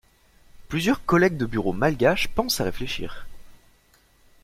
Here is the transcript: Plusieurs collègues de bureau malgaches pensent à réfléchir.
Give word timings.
Plusieurs 0.67 1.05
collègues 1.05 1.37
de 1.37 1.45
bureau 1.45 1.73
malgaches 1.73 2.27
pensent 2.27 2.59
à 2.59 2.63
réfléchir. 2.63 3.27